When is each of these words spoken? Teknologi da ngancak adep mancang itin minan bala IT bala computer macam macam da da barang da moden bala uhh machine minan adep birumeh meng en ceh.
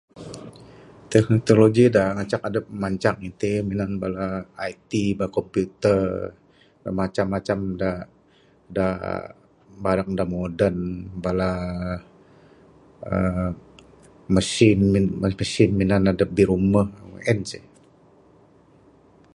Teknologi 1.11 1.83
da 1.95 2.03
ngancak 2.15 2.41
adep 2.47 2.65
mancang 2.81 3.17
itin 3.29 3.61
minan 3.69 3.91
bala 4.01 4.27
IT 4.71 4.91
bala 5.19 5.33
computer 5.37 6.01
macam 6.99 7.25
macam 7.35 7.59
da 7.81 7.91
da 8.75 8.87
barang 9.83 10.11
da 10.17 10.25
moden 10.33 10.77
bala 11.23 11.51
uhh 13.11 13.49
machine 15.29 15.69
minan 15.79 16.03
adep 16.11 16.29
birumeh 16.37 16.69
meng 17.11 17.23
en 17.31 17.39
ceh. 17.49 17.63